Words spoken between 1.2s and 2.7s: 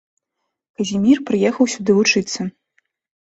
прыехаў сюды вучыцца.